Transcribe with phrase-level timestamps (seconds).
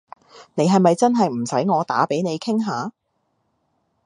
[0.55, 2.91] 你係咪真係唔使我打畀你傾下？